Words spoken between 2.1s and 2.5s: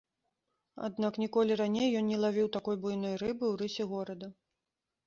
не лавіў